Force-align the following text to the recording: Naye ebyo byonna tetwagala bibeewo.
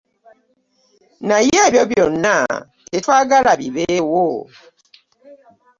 Naye 1.27 1.55
ebyo 1.67 1.83
byonna 1.91 2.35
tetwagala 2.91 3.51
bibeewo. 3.59 4.27